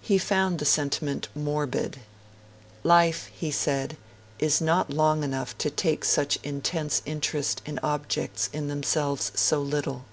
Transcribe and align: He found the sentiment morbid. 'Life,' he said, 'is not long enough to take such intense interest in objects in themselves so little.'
He 0.00 0.18
found 0.18 0.58
the 0.58 0.64
sentiment 0.64 1.28
morbid. 1.32 2.00
'Life,' 2.82 3.30
he 3.32 3.52
said, 3.52 3.96
'is 4.40 4.60
not 4.60 4.90
long 4.90 5.22
enough 5.22 5.56
to 5.58 5.70
take 5.70 6.04
such 6.04 6.36
intense 6.42 7.00
interest 7.06 7.62
in 7.64 7.78
objects 7.78 8.50
in 8.52 8.66
themselves 8.66 9.30
so 9.36 9.62
little.' 9.62 10.04